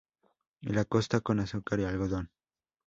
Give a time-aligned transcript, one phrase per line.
[0.61, 2.31] Y la costa con azúcar y algodón.